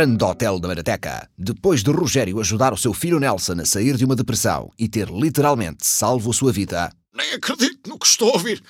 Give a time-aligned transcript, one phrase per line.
[0.00, 4.04] grande hotel da Marateca, depois de Rogério ajudar o seu filho Nelson a sair de
[4.06, 8.32] uma depressão e ter literalmente salvo a sua vida, Nem acredito no que estou a
[8.32, 8.62] ouvir.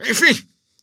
[0.00, 0.42] Enfim,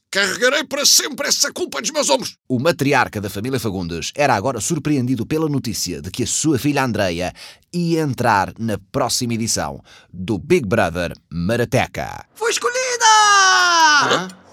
[0.10, 2.38] carregarei para sempre essa culpa dos meus ombros.
[2.48, 6.86] o matriarca da família Fagundes era agora surpreendido pela notícia de que a sua filha
[6.86, 7.34] Andreia
[7.74, 9.82] ia entrar na próxima edição
[10.14, 12.26] do Big Brother Marateca.
[12.50, 12.73] Escolhida!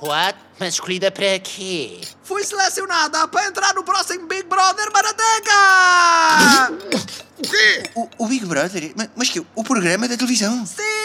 [0.02, 0.38] What?
[0.59, 2.00] Mas escolhida para quê?
[2.22, 6.73] Fui selecionada para entrar no próximo Big Brother Marateca!
[7.38, 7.82] O quê?
[7.95, 8.92] O, o Big Brother?
[8.96, 9.45] Mas, mas que?
[9.54, 10.64] O programa da televisão?
[10.66, 10.99] Sim!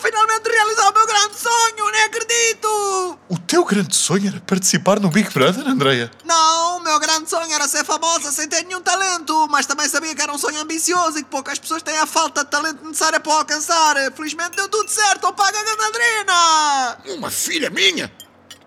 [0.00, 3.18] Vou finalmente realizar o meu grande sonho, nem acredito!
[3.28, 6.10] O teu grande sonho era participar no Big Brother, Andreia?
[6.24, 10.14] Não, o meu grande sonho era ser famosa sem ter nenhum talento, mas também sabia
[10.14, 13.20] que era um sonho ambicioso e que poucas pessoas têm a falta de talento necessária
[13.20, 13.94] para o alcançar.
[14.12, 17.18] Felizmente deu tudo certo, eu pago a Gandandrina!
[17.18, 18.10] Uma filha minha?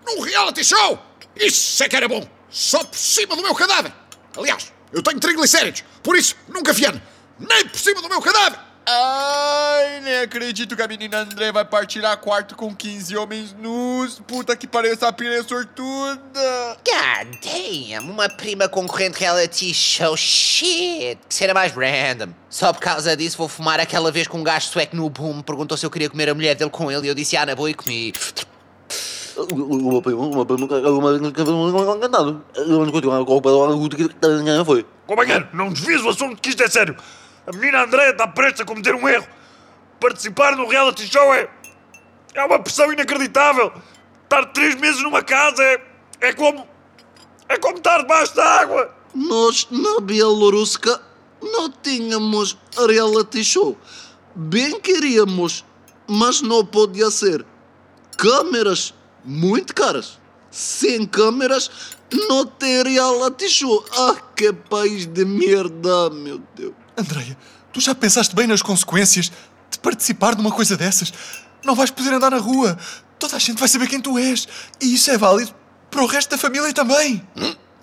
[0.06, 1.00] Num reality show?
[1.34, 2.24] Isso é que era bom.
[2.48, 3.92] Só por cima do meu cadáver.
[4.36, 7.02] Aliás, eu tenho triglicéridos, por isso nunca viano.
[7.40, 8.73] Nem por cima do meu cadáver.
[8.86, 14.20] Ai, nem acredito que a menina André vai partilhar quarto com 15 homens nus.
[14.26, 16.20] Puta que pariu, essa piranha sortuda.
[16.84, 20.14] God damn, uma prima concorrente reality show.
[20.14, 22.34] Shit, que cena mais random.
[22.50, 25.40] Só por causa disso vou fumar aquela vez com um gajo sueco no boom.
[25.40, 27.54] Perguntou se eu queria comer a mulher dele com ele e eu disse, ah, na
[27.54, 28.12] boa e comi.
[34.64, 34.86] Foi.
[35.06, 36.96] Companheiro, não desvies o assunto que isto é sério.
[37.46, 39.26] A menina Andréia está prestes a cometer um erro.
[40.00, 41.48] Participar no reality show é.
[42.34, 43.72] é uma pressão inacreditável.
[44.22, 45.82] Estar três meses numa casa é.
[46.20, 46.66] é como.
[47.48, 48.94] é como estar debaixo da água.
[49.14, 51.00] Nós, na Bielorrússia,
[51.42, 53.76] não tínhamos reality show.
[54.34, 55.64] Bem queríamos,
[56.08, 57.44] mas não podia ser.
[58.16, 60.18] Câmeras muito caras.
[60.50, 61.70] Sem câmeras,
[62.28, 63.84] não tem reality show.
[63.92, 66.83] Ah, que país de merda, meu Deus.
[66.96, 67.36] Andreia,
[67.72, 69.30] tu já pensaste bem nas consequências
[69.70, 71.12] de participar numa coisa dessas?
[71.64, 72.78] Não vais poder andar na rua.
[73.18, 74.46] Toda a gente vai saber quem tu és.
[74.80, 75.54] E isso é válido
[75.90, 77.26] para o resto da família também.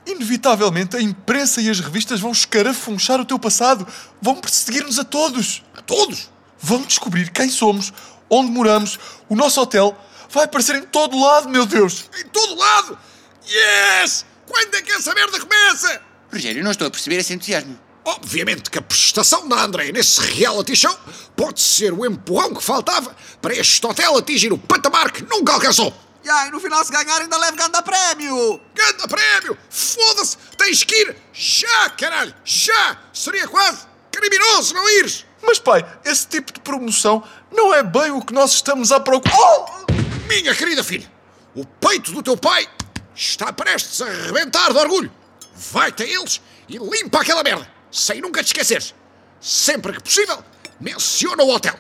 [0.06, 3.88] Inevitavelmente, a imprensa e as revistas vão escarafunchar o teu passado.
[4.22, 5.64] Vão perseguir-nos a todos.
[5.76, 6.30] A todos?
[6.60, 7.92] Vão descobrir quem somos,
[8.30, 9.98] onde moramos, o nosso hotel.
[10.30, 12.10] Vai aparecer em todo lado, meu Deus.
[12.18, 12.98] Em todo lado.
[13.46, 14.26] Yes!
[14.48, 16.02] Quando é que essa merda começa?
[16.32, 17.78] Rogério, não estou a perceber esse entusiasmo.
[18.04, 20.96] Obviamente que a prestação da André nesse reality show
[21.36, 25.94] pode ser o empurrão que faltava para este hotel atingir o patamar que nunca alcançou.
[26.24, 28.62] E aí, no final, se ganhar, ainda leva ganda prémio.
[28.76, 29.58] Ganda prémio!
[29.70, 30.38] Foda-se!
[30.56, 32.34] Tens que ir já, caralho!
[32.44, 32.98] Já!
[33.12, 35.26] Seria quase criminoso não ires!
[35.42, 39.34] Mas pai, esse tipo de promoção não é bem o que nós estamos à procura.
[39.36, 39.92] Oh!
[40.28, 41.12] Minha querida filha,
[41.56, 42.68] o peito do teu pai
[43.16, 45.12] está prestes a arrebentar de orgulho.
[45.56, 48.96] Vai-te a eles e limpa aquela merda, sem nunca te esqueceres.
[49.40, 50.44] Sempre que possível,
[50.80, 51.76] menciona o hotel.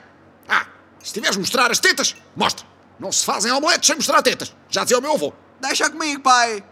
[0.48, 0.68] Ah,
[1.02, 2.66] se tiveres mostrar as tetas, mostra.
[3.00, 4.56] Não se fazem omeletes sem mostrar tetas.
[4.70, 5.34] Já dizia o meu avô.
[5.62, 6.64] Deixa comigo, pai.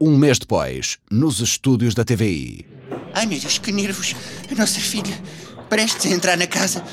[0.00, 2.66] Um mês depois, nos estúdios da TVI.
[3.14, 4.14] Ai meu Deus, que nervos.
[4.50, 5.16] A nossa filha,
[5.68, 6.84] prestes a entrar na casa.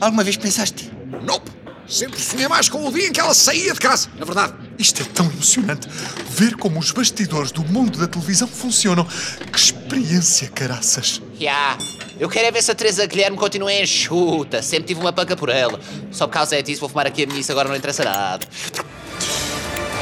[0.00, 0.90] Alguma vez pensaste?
[1.22, 1.57] Nope.
[1.88, 4.52] Sempre sonhei mais com o dia em que ela saía de casa, na verdade.
[4.78, 5.88] Isto é tão emocionante.
[6.28, 9.06] Ver como os bastidores do mundo da televisão funcionam.
[9.50, 11.22] Que experiência, caraças.
[11.40, 11.78] Yeah.
[12.20, 14.60] Eu quero é ver se a Teresa Guilherme continua enxuta.
[14.60, 15.80] Sempre tive uma panca por ela.
[16.12, 18.46] Só por causa disso vou fumar aqui a missa, agora não interessa nada.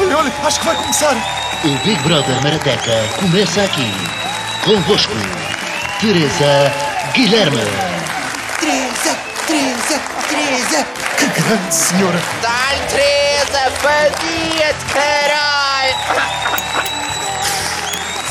[0.00, 1.14] Olha, olha, acho que vai começar.
[1.64, 3.86] O Big Brother Marateca começa aqui.
[4.64, 5.12] Convosco,
[6.00, 6.72] Teresa
[7.14, 7.58] Guilherme.
[8.60, 9.16] Teresa,
[9.46, 10.95] Teresa, Teresa.
[11.46, 12.18] Grande senhora.
[12.42, 13.70] Dá-lhe, Teresa!
[13.80, 15.94] Vadia-te, caralho!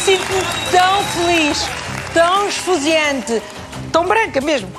[0.03, 1.65] Sinto-me tão feliz,
[2.13, 3.41] tão esfuziante,
[3.89, 4.69] tão branca mesmo,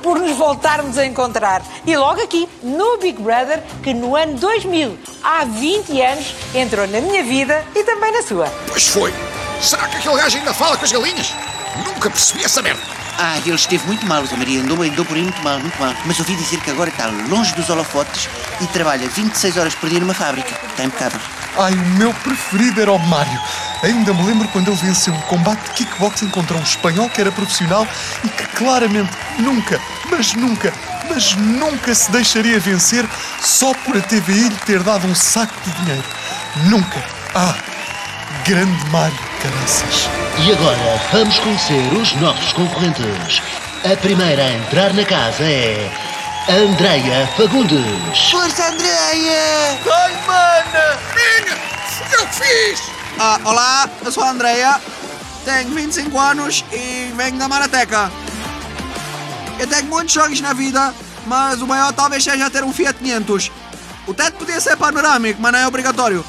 [0.00, 1.60] por nos voltarmos a encontrar.
[1.84, 7.00] E logo aqui, no Big Brother, que no ano 2000, há 20 anos, entrou na
[7.00, 8.46] minha vida e também na sua.
[8.68, 9.12] Pois foi.
[9.60, 11.34] Será que aquele gajo ainda fala com as galinhas?
[11.84, 12.95] Nunca percebi essa merda.
[13.18, 14.60] Ah, ele esteve muito mal, José Maria.
[14.60, 15.94] Andou, andou por aí muito mal, muito mal.
[16.04, 18.28] Mas ouvi dizer que agora está longe dos holofotes
[18.60, 20.50] e trabalha 26 horas por dia numa fábrica.
[20.68, 21.20] Está impecável.
[21.58, 23.40] Ai, o meu preferido era o Mário.
[23.82, 27.32] Ainda me lembro quando ele venceu um combate de kickboxing contra um espanhol que era
[27.32, 27.86] profissional
[28.22, 29.80] e que claramente nunca,
[30.10, 30.72] mas nunca,
[31.08, 33.06] mas nunca se deixaria vencer
[33.40, 36.04] só por a TVI lhe ter dado um saco de dinheiro.
[36.64, 37.02] Nunca.
[37.34, 37.54] Ah,
[38.44, 40.08] grande Mário, caraças.
[40.44, 43.42] E agora vamos conhecer os nossos concorrentes.
[43.84, 45.90] A primeira a entrar na casa é.
[46.48, 48.30] Andreia Fagundes.
[48.30, 49.78] Força, Andréia!
[49.92, 50.98] Ai, mana!
[51.14, 51.56] Minha
[51.88, 52.82] Fui eu que fiz!
[53.18, 54.80] Ah, olá, eu sou a Andreia,
[55.44, 58.12] tenho 25 anos e venho da Marateca.
[59.58, 60.94] Eu tenho muitos sonhos na vida,
[61.26, 63.50] mas o maior talvez seja ter um Fiat 500.
[64.06, 66.24] O teto podia ser panorâmico, mas não é obrigatório.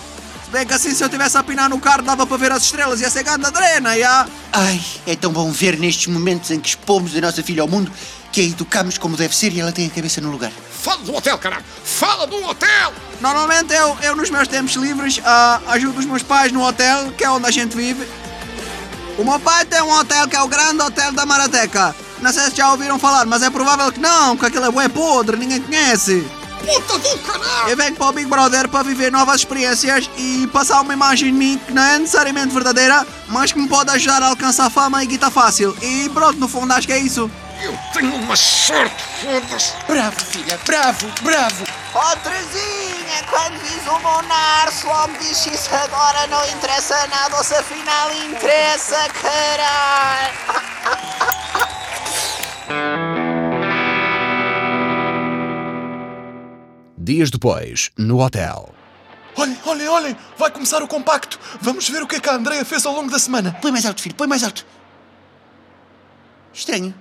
[0.51, 3.01] Bem que assim, se eu tivesse a pinar no carro, dava para ver as estrelas,
[3.01, 4.25] ia ser grande adrena, já.
[4.53, 7.91] Ai, é tão bom ver nestes momentos em que expomos a nossa filha ao mundo
[8.31, 10.51] que a educamos como deve ser e ela tem a cabeça no lugar.
[10.71, 11.65] Fala do hotel, caralho!
[11.83, 12.93] Fala do hotel!
[13.19, 17.23] Normalmente eu, eu nos meus tempos livres, ah, ajudo os meus pais no hotel, que
[17.23, 18.07] é onde a gente vive.
[19.17, 21.95] O meu pai tem um hotel que é o Grande Hotel da Marateca.
[22.21, 24.87] Não sei se já ouviram falar, mas é provável que não, que aquilo é bué
[24.87, 26.23] podre, ninguém conhece.
[26.67, 27.69] Puta do caralho!
[27.69, 31.37] Eu venho para o Big Brother para viver novas experiências e passar uma imagem de
[31.37, 35.07] mim que não é necessariamente verdadeira, mas que me pode ajudar a alcançar fama e
[35.07, 35.75] guita fácil.
[35.81, 37.31] E pronto, no fundo acho que é isso.
[37.63, 39.71] Eu tenho uma sorte, foda-se!
[39.87, 41.63] Bravo, filha, bravo, bravo.
[41.95, 47.37] Oh, Terezinha, quando vis o Monar, só me diz se isso agora não interessa nada
[47.37, 50.37] ou se afinal interessa, caralho.
[57.07, 58.75] Dias depois, no hotel.
[59.37, 60.17] Olhem, olhem, olhem!
[60.37, 61.39] Vai começar o compacto!
[61.61, 63.57] Vamos ver o que é que a Andreia fez ao longo da semana.
[63.61, 64.65] Põe mais alto, filho, põe mais alto.
[66.53, 66.93] Estranho.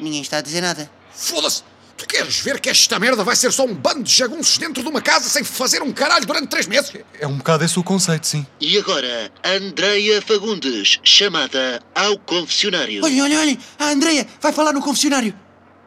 [0.00, 0.90] Ninguém está a dizer nada.
[1.12, 1.62] Foda-se!
[1.98, 4.88] Tu queres ver que esta merda vai ser só um bando de jagunços dentro de
[4.88, 6.90] uma casa sem fazer um caralho durante três meses?
[7.20, 8.46] É um bocado esse o conceito, sim.
[8.58, 13.04] E agora, Andreia Fagundes, chamada ao confessionário.
[13.04, 13.58] Olhem, olhem, olhem.
[13.78, 15.38] A Andreia vai falar no confessionário.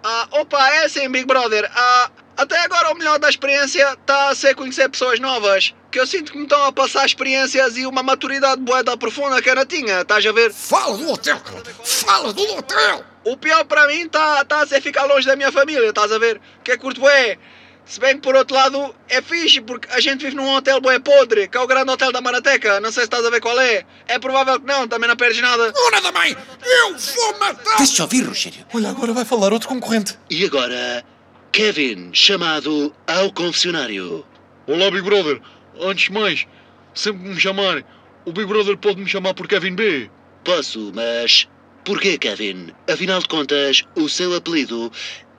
[0.03, 1.67] Ah, opa, é assim, Big Brother.
[1.73, 2.11] Ah,
[2.41, 5.75] até agora o melhor da experiência está a ser conhecer pessoas novas.
[5.91, 9.49] Que eu sinto que me estão a passar experiências e uma maturidade boeda profunda que
[9.49, 10.51] eu não tinha, estás a ver?
[10.51, 11.75] Fala do hotel, caralho!
[11.83, 13.03] Fala do hotel!
[13.23, 16.17] O pior para mim está tá a ser ficar longe da minha família, estás a
[16.17, 16.41] ver?
[16.63, 17.37] Que é curto bué.
[17.85, 20.97] Se bem que por outro lado é fixe, porque a gente vive num hotel bué
[20.97, 22.79] podre, que é o grande hotel da Marateca.
[22.79, 23.83] Não sei se estás a ver qual é.
[24.07, 25.71] É provável que não, também não perdes nada.
[25.71, 26.35] Dona da mãe!
[26.63, 27.77] Eu vou matar!
[27.77, 28.65] Deixa-te ouvir, Rogério.
[28.73, 30.17] Olha, agora vai falar outro concorrente.
[30.29, 31.03] E agora,
[31.51, 34.25] Kevin, chamado ao confessionário.
[34.67, 35.41] Olá, Big Brother.
[35.81, 36.47] Antes de mais,
[36.93, 37.83] sempre que me chamarem,
[38.25, 40.09] o Big Brother pode me chamar por Kevin B.
[40.45, 41.49] Posso, mas
[41.83, 42.67] porquê, Kevin?
[42.89, 44.89] Afinal de contas, o seu apelido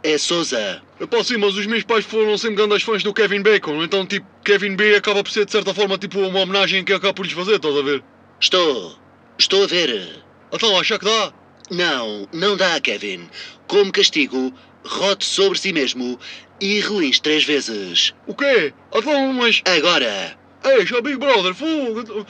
[0.03, 0.83] é Souza.
[1.01, 4.27] Epá, sim, mas os meus pais foram sempre grandes fãs do Kevin Bacon, então, tipo,
[4.45, 7.33] Kevin B acaba por ser, de certa forma, tipo, uma homenagem que acaba por lhes
[7.33, 8.05] fazer, estás a ver?
[8.39, 8.99] Estou.
[9.39, 10.23] Estou a ver.
[10.53, 11.33] Então, acha que dá?
[11.71, 13.31] Não, não dá, Kevin.
[13.67, 14.53] Como castigo,
[14.85, 16.19] rote sobre si mesmo
[16.61, 18.15] e relinche três vezes.
[18.27, 18.73] O quê?
[18.95, 19.63] Então, mas...
[19.65, 20.37] Agora.
[20.65, 22.27] Ei, já Big Brother, fogo!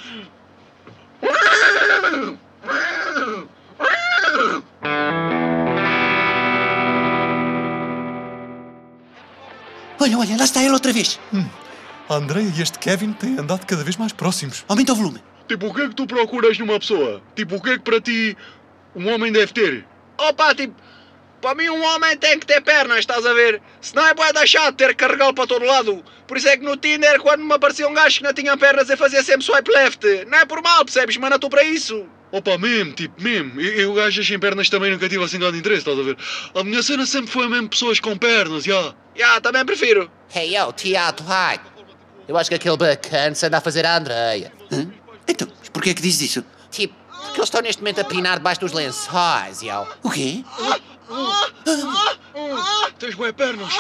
[10.01, 11.21] Olha, olha, lá está ele outra vez.
[12.09, 14.65] A Andreia e este Kevin têm andado cada vez mais próximos.
[14.69, 15.23] Aumenta o volume.
[15.47, 17.23] Tipo, o que é que tu procuras numa pessoa?
[17.37, 18.37] Tipo, o que é que para ti
[18.97, 19.87] um homem deve ter?
[20.19, 20.75] Opa, tipo,
[21.43, 23.61] para mim um homem tem que ter pernas, estás a ver?
[23.81, 26.03] Senão é bué da chato ter que carregá-lo para todo lado.
[26.27, 28.89] Por isso é que no Tinder, quando me aparecia um gajo que não tinha pernas,
[28.89, 30.25] eu fazia sempre swipe left.
[30.29, 31.17] Não é por mal, percebes?
[31.17, 32.07] Mas não estou para isso.
[32.31, 33.61] Opa, mesmo, tipo, mesmo.
[33.61, 36.17] Eu, gajas sem pernas também nunca tive assim grande interesse, estás a ver?
[36.55, 38.95] A minha cena sempre foi mesmo pessoas com pernas, já.
[39.15, 40.11] Já, também prefiro.
[40.35, 41.61] Hey, yo, Teatro High.
[42.27, 44.53] Eu acho que aquele bacana se anda a fazer a Andreia.
[44.71, 44.89] Hã?
[45.29, 46.45] Então, mas porquê é que dizes isso?
[46.71, 49.87] Tipo, porque eles estão neste momento a pinar debaixo dos lençóis, yo.
[50.03, 50.43] O quê?
[52.99, 53.73] Tens boas pernas.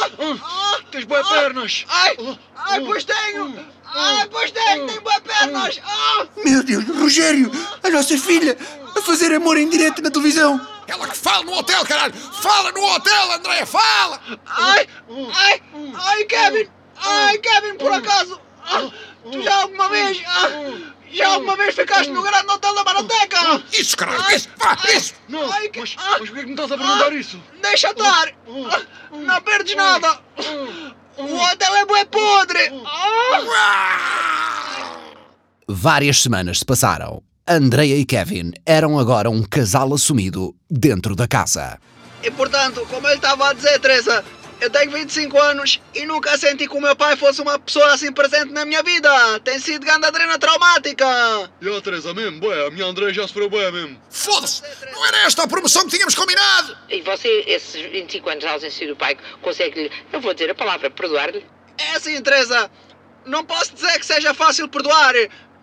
[0.42, 1.84] Ah, Tens boas pernas.
[1.88, 2.16] Ai,
[2.56, 3.66] ai, pois tenho.
[3.94, 5.80] Ai, pois tenho, tenho boas pernas.
[5.84, 6.26] Ah!
[6.44, 7.50] Meu Deus, Rogério!
[7.82, 8.56] A nossa filha
[8.96, 10.60] a fazer amor em direto na televisão!
[10.86, 12.14] Ela que fala no hotel, caralho!
[12.14, 14.20] Fala no hotel, Andréia, fala!
[14.46, 14.86] Ai,
[15.34, 15.62] ai,
[15.94, 16.68] ai, Kevin.
[16.96, 18.40] Ai, Kevin, por acaso.
[18.64, 18.90] ah,
[19.30, 20.22] Tu já alguma vez...
[21.12, 23.62] ah, Já alguma vez ficaste no grande hotel da Marateca?
[23.72, 25.14] Isso, caralho, isso, vá, isso!
[25.28, 26.16] Não, Ai, que- mas, ah.
[26.20, 27.42] mas porquê que me estás a perguntar isso?
[27.60, 28.28] Deixa estar.
[28.48, 28.82] Ah,
[29.16, 30.18] Não perdes nada.
[31.18, 32.72] O hotel é bué podre.
[32.86, 33.40] Ah!
[35.68, 37.22] Várias semanas se passaram.
[37.46, 41.78] Andreia e Kevin eram agora um casal assumido dentro da casa.
[42.22, 44.24] E portanto, como ele estava a dizer, Teresa,
[44.62, 48.12] eu tenho 25 anos e nunca senti que o meu pai fosse uma pessoa assim
[48.12, 49.10] presente na minha vida.
[49.40, 51.04] Tem sido grande adrena traumática.
[51.60, 54.00] E a Teresa mesmo, bué, a minha André já sofreu bué mesmo.
[54.08, 54.62] Foda-se!
[54.92, 56.78] Não era esta a promoção que tínhamos combinado!
[56.88, 60.88] E você, esses 25 anos de ausência do pai, consegue-lhe, não vou dizer a palavra,
[60.88, 61.44] perdoar-lhe?
[61.76, 62.70] É assim, Teresa.
[63.26, 65.12] Não posso dizer que seja fácil perdoar.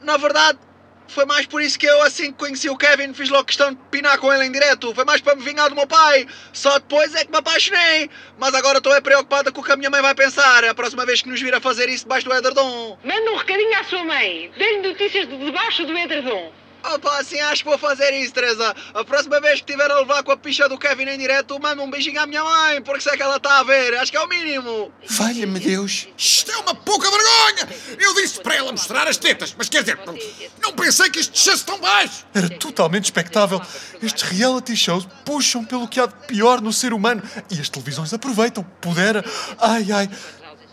[0.01, 0.59] Na verdade,
[1.09, 3.79] Foi mais por isso que eu, assim que conheci o Kevin, fiz logo questão de
[3.89, 4.93] pinar com ele em direto.
[4.93, 6.27] Foi mais para me vingar do meu pai.
[6.53, 8.09] Só depois é que me apaixonei.
[8.37, 10.63] Mas agora estou é preocupada com o que a minha mãe vai pensar.
[10.63, 12.97] A próxima vez que nos vir a fazer isso debaixo do edredom.
[13.03, 14.51] Manda um recadinho à sua mãe.
[14.55, 16.53] Dê-lhe notícias de debaixo do edredom.
[16.83, 18.75] Opa, assim acho que vou fazer isso, Teresa.
[18.93, 21.81] A próxima vez que tiver a levar com a picha do Kevin em direto, manda
[21.81, 23.95] um beijinho à minha mãe, porque sei que ela está a ver.
[23.95, 24.91] Acho que é o mínimo.
[25.09, 26.07] Valha-me Deus.
[26.17, 27.67] Isto é uma pouca vergonha!
[27.99, 30.17] Eu disse para ela mostrar as tetas, mas quer dizer, não,
[30.61, 32.25] não pensei que isto descesse tão baixo!
[32.33, 33.61] Era totalmente expectável.
[34.01, 38.13] Estes reality shows puxam pelo que há de pior no ser humano e as televisões
[38.13, 38.63] aproveitam.
[38.81, 39.23] Pudera.
[39.59, 40.09] Ai, ai.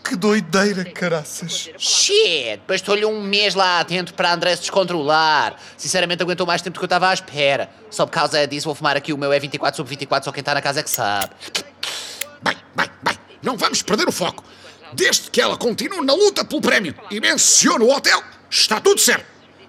[0.07, 1.69] Que doideira, caraças.
[1.77, 5.57] Shit, bastou-lhe um mês lá atento para André se descontrolar.
[5.75, 7.69] Sinceramente, aguentou mais tempo do que eu estava à espera.
[7.91, 10.39] Só por causa disso, vou fumar aqui o meu é 24 sobre 24, só quem
[10.39, 11.31] está na casa é que sabe.
[12.41, 14.45] Bem, bem, bem, não vamos perder o foco.
[14.93, 19.25] Desde que ela continue na luta pelo prémio e mencione o hotel, está tudo certo.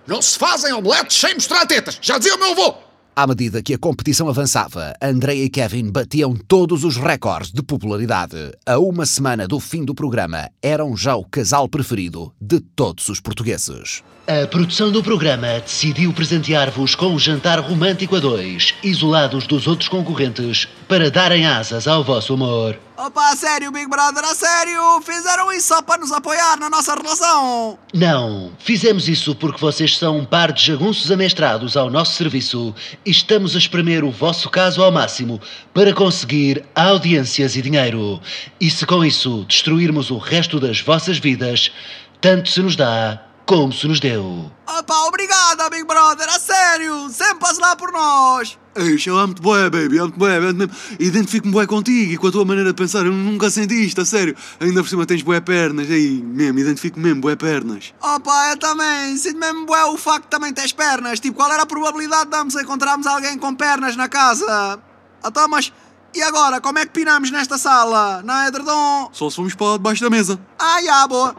[0.06, 2.87] Não se fazem omeletes sem mostrar tetas, já dizia o meu avô.
[3.18, 8.52] À medida que a competição avançava, Andreia e Kevin batiam todos os recordes de popularidade.
[8.64, 13.18] A uma semana do fim do programa, eram já o casal preferido de todos os
[13.18, 14.04] portugueses.
[14.30, 19.88] A produção do programa decidiu presentear-vos com um jantar romântico a dois, isolados dos outros
[19.88, 22.78] concorrentes, para darem asas ao vosso amor.
[22.94, 25.00] Opa, a sério, Big Brother, a sério.
[25.00, 27.78] Fizeram isso só para nos apoiar na nossa relação.
[27.94, 32.74] Não, fizemos isso porque vocês são um par de jagunços amestrados ao nosso serviço
[33.06, 35.40] e estamos a espremer o vosso caso ao máximo
[35.72, 38.20] para conseguir audiências e dinheiro.
[38.60, 41.72] E se com isso destruirmos o resto das vossas vidas,
[42.20, 44.52] tanto se nos dá como se nos deu.
[44.66, 47.08] Opa, obrigada, Big Brother, a sério.
[47.08, 48.58] Sempre passe lá por nós.
[48.76, 50.74] Eixa, eu amo-te bué, baby, amo-te bué, amo-te mesmo.
[51.00, 53.06] Identifico-me bué contigo e com a tua maneira de pensar.
[53.06, 54.36] Eu nunca senti isto, a sério.
[54.60, 57.94] Ainda por cima tens bué pernas, aí, mesmo, identifico mesmo, bué pernas.
[58.02, 59.16] Opa, eu também.
[59.16, 61.18] Sinto mesmo bué o facto de também tens pernas.
[61.18, 64.78] Tipo, qual era a probabilidade de ambos encontrarmos alguém com pernas na casa?
[65.24, 65.72] Então, mas...
[66.14, 68.22] E agora, como é que pinamos nesta sala?
[68.22, 69.08] Na edredom?
[69.10, 70.38] Só se formos para lá debaixo da mesa.
[70.58, 71.34] Ah, já, boa.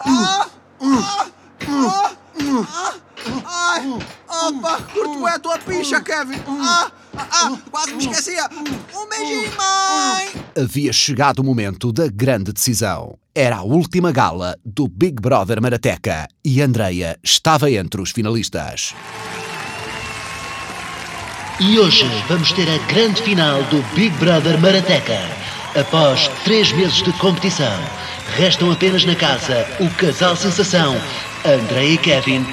[0.00, 0.57] Ah, ah, ah, ah,
[4.28, 6.38] opa, curto bué a tua picha, Kevin.
[6.46, 8.48] Ah, ah, ah, quase me esquecia.
[8.94, 10.28] Um beijinho, mãe.
[10.56, 13.18] Havia chegado o momento da grande decisão.
[13.34, 18.94] Era a última gala do Big Brother Marateca e Andreia estava entre os finalistas.
[21.60, 25.18] E hoje vamos ter a grande final do Big Brother Marateca.
[25.74, 27.78] Após três meses de competição,
[28.36, 31.00] restam apenas na casa o casal sensação,
[31.44, 32.46] André e Kevin,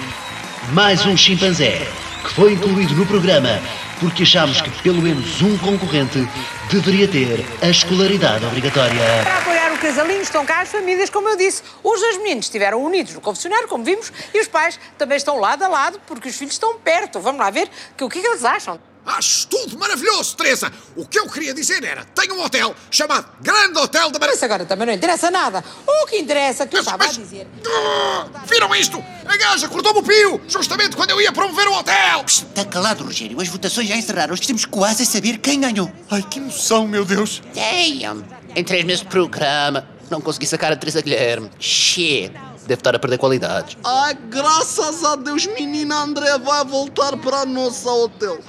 [0.72, 1.88] mais um chimpanzé,
[2.24, 3.60] que foi incluído no programa
[4.00, 6.28] porque achámos que pelo menos um concorrente
[6.70, 9.00] deveria ter a escolaridade obrigatória.
[9.24, 11.64] Para apoiar o casalinho estão cá as famílias, como eu disse.
[11.84, 15.64] Os dois meninos estiveram unidos no confessionário, como vimos, e os pais também estão lado
[15.64, 17.20] a lado, porque os filhos estão perto.
[17.20, 18.80] Vamos lá ver que, o que é que eles acham.
[19.06, 20.72] Acho tudo maravilhoso, Teresa.
[20.96, 24.36] O que eu queria dizer era, tem um hotel chamado Grande Hotel da Maravilha.
[24.36, 25.64] Isso agora também não interessa nada.
[25.86, 27.48] O que interessa é que eu estava a dizer.
[27.68, 29.04] Ah, viram isto?
[29.26, 32.24] A gaja cortou-me o pio, justamente quando eu ia promover o hotel.
[32.26, 33.40] Está calado, Rogério.
[33.40, 34.34] As votações já encerraram.
[34.34, 35.92] Estamos quase a saber quem ganhou.
[36.10, 37.42] Ai, que emoção, meu Deus.
[37.54, 38.24] Damn!
[38.56, 41.50] Em três meses de programa, não consegui sacar a Teresa Guilherme.
[41.60, 42.32] Shit!
[42.66, 43.78] Deve estar a perder qualidades.
[43.84, 48.40] Ai, graças a Deus, menina André vai voltar para a nossa hotel.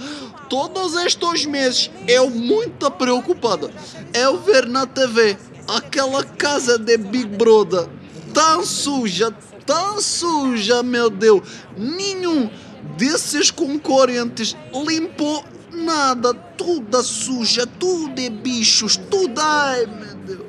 [0.48, 3.70] Todos estes meses, eu muito preocupada.
[4.14, 5.36] Eu ver na TV
[5.68, 7.88] aquela casa de Big Brother
[8.32, 9.34] tão suja,
[9.64, 11.42] tão suja, meu Deus.
[11.76, 12.50] Nenhum
[12.96, 16.34] desses concorrentes limpou nada.
[16.34, 19.40] Tudo suja, tudo é bichos, tudo.
[19.40, 20.40] Ai, meu Deus.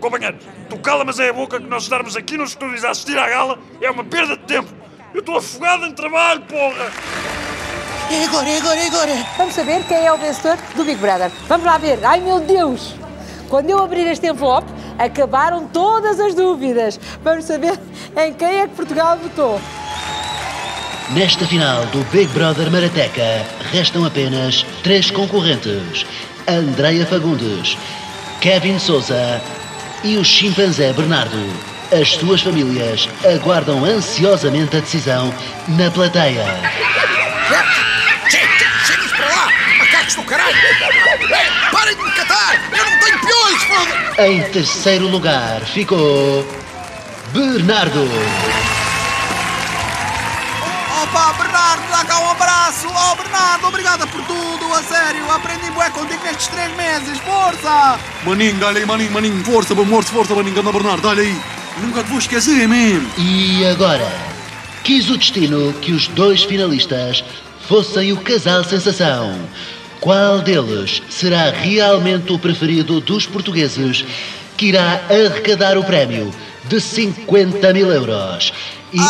[0.00, 3.18] Companheiro, tu cala, mas é a boca que nós estarmos aqui nos estúdios a assistir
[3.18, 4.87] à gala é uma perda de tempo.
[5.14, 6.92] Eu estou afogado em trabalho, porra!
[8.10, 9.26] É agora, é agora, é agora.
[9.36, 11.30] Vamos saber quem é o vencedor do Big Brother.
[11.46, 11.98] Vamos lá ver.
[12.04, 12.94] Ai, meu Deus!
[13.48, 17.00] Quando eu abrir este envelope, acabaram todas as dúvidas.
[17.22, 17.78] Vamos saber
[18.16, 19.60] em quem é que Portugal votou.
[21.10, 26.04] Nesta final do Big Brother Marateca, restam apenas três concorrentes:
[26.46, 27.78] Andreia Fagundes,
[28.42, 29.40] Kevin Souza
[30.04, 31.77] e o chimpanzé Bernardo.
[31.90, 35.32] As suas famílias aguardam ansiosamente a decisão
[35.68, 36.44] na plateia.
[38.28, 40.54] Cheguem para lá, macacos do caralho.
[40.54, 46.46] Ei, parem de me catar, eu não tenho peões, foda Em terceiro lugar ficou
[47.32, 48.06] Bernardo.
[51.02, 52.86] Opa, Bernardo, dá cá um abraço.
[52.86, 55.30] Oh, Bernardo, obrigada por tudo, a sério.
[55.30, 57.98] Aprendi bué contigo nestes três meses, força!
[58.24, 61.57] Maninho, dá-lhe aí, maninho, maninho, força, bom, força, força, maninho, anda Bernardo, dá-lhe aí.
[61.80, 63.08] Nunca te vou esquecer mesmo.
[63.16, 64.10] E agora,
[64.82, 67.24] quis o destino que os dois finalistas
[67.68, 69.38] fossem o casal sensação.
[70.00, 74.04] Qual deles será realmente o preferido dos portugueses
[74.56, 76.32] que irá arrecadar o prémio
[76.64, 78.52] de 50 mil euros?
[78.92, 79.00] E...
[79.00, 79.04] Oh,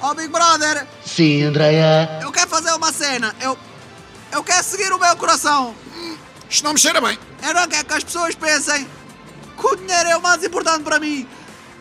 [0.00, 2.20] oh, oh, Big Brother, Sim, Andrea.
[2.22, 3.34] eu quero fazer uma cena.
[3.40, 3.56] Eu,
[4.32, 5.74] eu quero seguir o meu coração.
[6.50, 7.18] Isto não me cheira bem.
[7.42, 8.86] Eu não quero que as pessoas pensem
[9.58, 11.26] que o dinheiro é o mais importante para mim.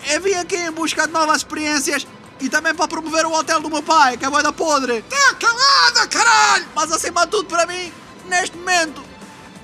[0.10, 2.06] Eu vim aqui em busca de novas experiências
[2.40, 5.02] e também para promover o hotel do meu pai, que é boa da podre.
[5.04, 6.68] Tá calada, caralho!
[6.76, 7.92] Mas acima de tudo para mim,
[8.26, 9.02] neste momento,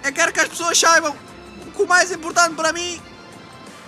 [0.03, 1.15] eu quero que as pessoas saibam
[1.75, 3.01] que o mais importante para mim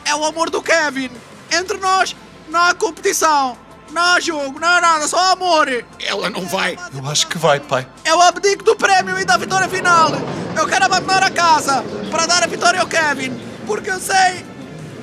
[0.05, 1.09] é o amor do Kevin.
[1.51, 2.15] Entre nós
[2.49, 3.57] não há competição,
[3.91, 5.67] não há jogo, não há nada, só amor.
[5.99, 6.77] Ela não vai.
[6.93, 7.87] Eu acho que vai, pai.
[8.03, 10.09] Eu abdico do prémio e da vitória final.
[10.57, 13.31] Eu quero abandonar a casa para dar a vitória ao Kevin,
[13.65, 14.50] porque eu sei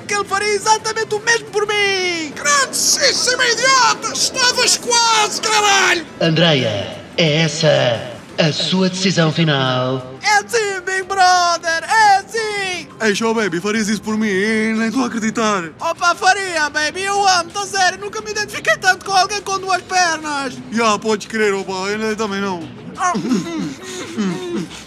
[0.09, 2.33] que ele faria exatamente o mesmo por mim.
[2.35, 4.11] Grandíssima idiota!
[4.11, 6.03] Estavas quase, caralho!
[6.19, 10.15] Andrea, é essa a sua decisão final?
[10.23, 12.87] É sim, Big Brother, é sim!
[12.99, 14.73] Ei, show baby, farias isso por mim?
[14.73, 15.65] Nem estou a acreditar.
[15.79, 19.81] Opa, faria, baby, eu amo, tá sério, nunca me identifiquei tanto com alguém com duas
[19.83, 20.55] pernas.
[20.71, 22.67] Já, podes crer, opa, eu também não.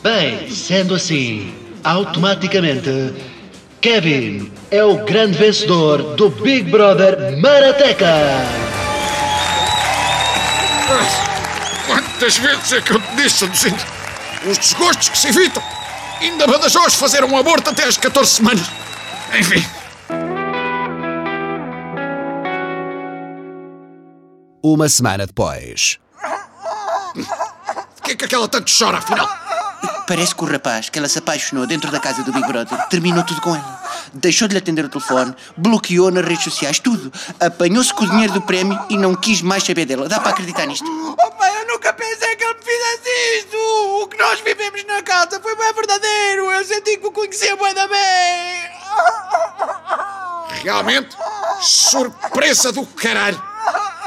[0.02, 2.90] Bem, sendo assim, automaticamente,
[3.82, 8.06] Kevin é o grande vencedor do Big Brother Marateca.
[11.88, 13.84] Quantas vezes é que eu te disse, Saducinto?
[14.48, 15.60] Os desgostos que se evitam.
[16.20, 18.70] Ainda Badajoz fazer um aborto até às 14 semanas.
[19.36, 19.66] Enfim.
[24.62, 25.98] Uma semana depois.
[27.96, 29.41] Porquê que aquela tanto chora, afinal?
[30.06, 33.24] Parece que o rapaz que ela se apaixonou dentro da casa do Big Brother terminou
[33.24, 33.82] tudo com ela.
[34.12, 37.12] Deixou de lhe atender o telefone, bloqueou nas redes sociais, tudo.
[37.40, 40.08] Apanhou-se com o dinheiro do prémio e não quis mais saber dela.
[40.08, 40.86] Dá para acreditar nisto?
[41.12, 43.56] Opa, eu nunca pensei que ele me fizesse isto.
[44.02, 46.50] O que nós vivemos na casa foi bem verdadeiro.
[46.50, 48.70] Eu senti que o conhecia bem da bem.
[50.62, 51.16] Realmente,
[51.61, 53.42] surpresa do caralho.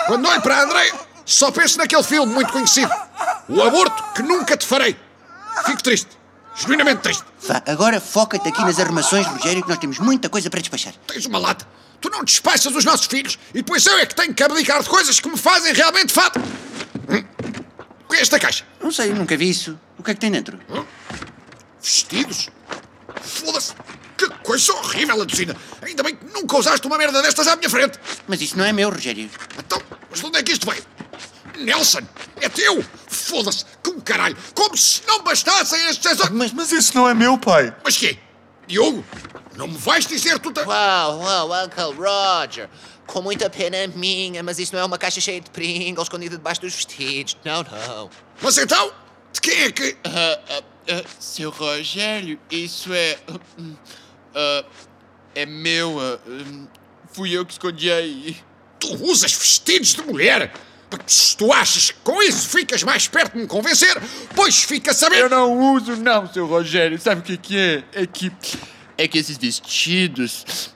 [0.07, 0.91] Quando olho para André,
[1.25, 2.91] só penso naquele filme muito conhecido.
[3.49, 5.04] O aborto que nunca te farei.
[5.63, 6.09] Fico triste.
[6.55, 7.23] Genuinamente triste.
[7.47, 10.93] Vá, agora foca-te aqui nas armações, Rogério, que nós temos muita coisa para despachar.
[11.07, 11.67] Tens uma lata.
[11.99, 14.89] Tu não despachas os nossos filhos e depois eu é que tenho que abdicar de
[14.89, 16.39] coisas que me fazem realmente falta.
[16.39, 17.23] Hum.
[18.05, 18.65] O que é esta caixa?
[18.81, 19.77] Não sei, nunca vi isso.
[19.97, 20.59] O que é que tem dentro?
[21.81, 22.49] Vestidos?
[23.21, 23.73] Foda-se.
[24.17, 25.55] Que coisa horrível, Aducina.
[25.81, 27.99] Ainda bem que nunca usaste uma merda destas à minha frente.
[28.27, 29.29] Mas isso não é meu, Rogério.
[29.57, 30.83] Então, mas de onde é que isto veio?
[31.57, 32.01] Nelson,
[32.39, 32.83] é teu?
[33.25, 34.37] Foda-se, como caralho.
[34.53, 36.29] Como se não bastassem estes...
[36.31, 37.75] Mas, Mas, isso não é meu, pai.
[37.83, 38.19] mas quê?
[38.67, 39.03] Diogo,
[39.55, 40.51] não me vais dizer tu...
[40.51, 40.59] Te...
[40.59, 42.69] Uau, uau, Uncle Roger.
[43.07, 46.61] Com muita pena minha, mas isso não é uma caixa cheia de Pringles escondida debaixo
[46.61, 47.35] dos vestidos.
[47.43, 48.11] Não, não.
[48.39, 48.91] Mas então,
[49.33, 49.97] de quem é que...
[50.03, 53.17] Ah, ah, ah, seu Rogério, isso é.
[53.57, 53.75] hum,
[54.35, 54.65] ah,
[55.33, 55.97] é meu.
[56.27, 56.67] hum,
[57.11, 58.37] fui eu que escondi aí.
[58.79, 60.53] Tu usas vestidos de mulher?
[61.07, 64.01] Se tu achas que com isso ficas mais perto de me convencer,
[64.35, 65.19] pois fica a saber...
[65.19, 66.99] Eu não uso, não, seu Rogério.
[66.99, 67.83] Sabe o que, que é?
[67.93, 68.31] É que.
[68.97, 70.69] É que esses vestidos.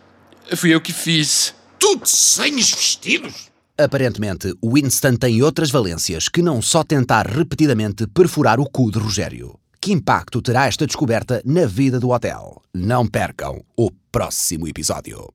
[0.56, 1.54] Fui eu que fiz.
[1.78, 3.50] Tu desenhas vestidos?
[3.78, 9.58] Aparentemente, Winston tem outras valências que não só tentar repetidamente perfurar o cu de Rogério.
[9.80, 12.62] Que impacto terá esta descoberta na vida do hotel?
[12.74, 15.30] Não percam o próximo episódio.